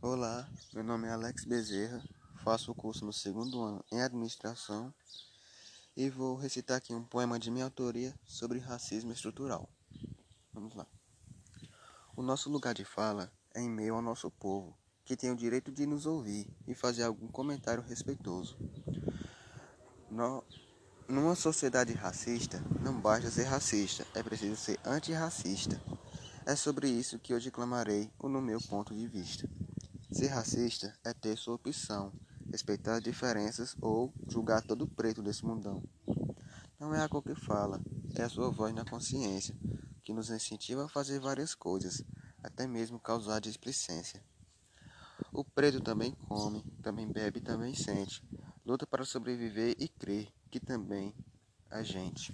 [0.00, 2.00] Olá, meu nome é Alex Bezerra,
[2.44, 4.94] faço o curso no segundo ano em Administração
[5.96, 9.68] e vou recitar aqui um poema de minha autoria sobre racismo estrutural.
[10.52, 10.86] Vamos lá.
[12.14, 15.72] O nosso lugar de fala é em meio ao nosso povo, que tem o direito
[15.72, 18.56] de nos ouvir e fazer algum comentário respeitoso.
[20.08, 20.44] No,
[21.08, 25.82] numa sociedade racista, não basta ser racista, é preciso ser antirracista.
[26.46, 29.57] É sobre isso que eu declamarei o no meu ponto de vista.
[30.10, 32.12] Ser racista é ter sua opção,
[32.50, 35.82] respeitar as diferenças ou julgar todo preto desse mundão.
[36.80, 37.80] Não é a cor que fala,
[38.14, 39.54] é a sua voz na consciência,
[40.02, 42.02] que nos incentiva a fazer várias coisas,
[42.42, 44.22] até mesmo causar displicência.
[45.30, 48.22] O preto também come, também bebe, também sente,
[48.64, 51.14] luta para sobreviver e crê que também
[51.70, 52.32] a gente.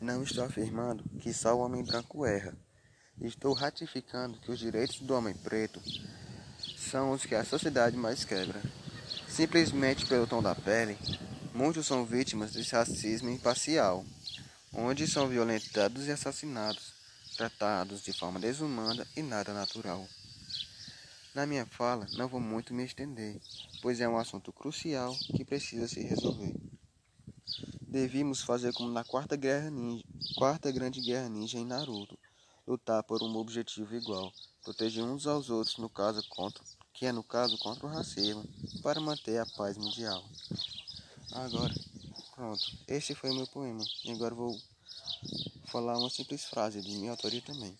[0.00, 2.56] Não estou afirmando que só o homem branco erra.
[3.20, 5.80] Estou ratificando que os direitos do homem preto
[6.76, 8.60] são os que a sociedade mais quebra.
[9.26, 10.98] Simplesmente pelo tom da pele,
[11.54, 14.04] muitos são vítimas desse racismo imparcial,
[14.72, 16.92] onde são violentados e assassinados,
[17.36, 20.06] tratados de forma desumana e nada natural.
[21.34, 23.40] Na minha fala, não vou muito me estender,
[23.80, 26.54] pois é um assunto crucial que precisa se resolver.
[27.80, 30.04] Devíamos fazer como na quarta, guerra ninja,
[30.36, 32.18] quarta grande guerra ninja em Naruto,
[32.66, 37.22] lutar por um objetivo igual, proteger uns aos outros no caso contra, que é no
[37.22, 38.44] caso contra o racismo,
[38.82, 40.24] para manter a paz mundial.
[41.32, 41.74] Agora,
[42.34, 43.84] pronto, este foi o meu poema.
[44.04, 44.58] E agora vou
[45.66, 47.78] falar uma simples frase de minha autoria também.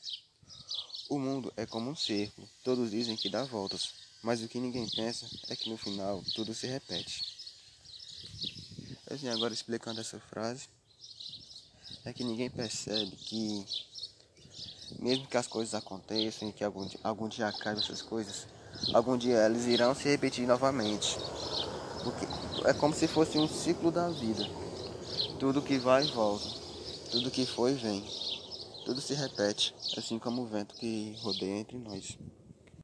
[1.09, 4.89] O mundo é como um círculo, todos dizem que dá voltas, mas o que ninguém
[4.91, 7.25] pensa é que no final tudo se repete.
[9.09, 10.69] Assim, agora explicando essa frase,
[12.05, 13.65] é que ninguém percebe que
[14.99, 18.47] mesmo que as coisas aconteçam e que algum, algum dia essas coisas,
[18.93, 21.19] algum dia elas irão se repetir novamente.
[22.03, 22.27] Porque
[22.69, 24.45] é como se fosse um ciclo da vida.
[25.39, 26.47] Tudo que vai volta.
[27.11, 28.05] Tudo que foi vem.
[28.85, 32.17] Tudo se repete, assim como o vento que rodeia entre nós.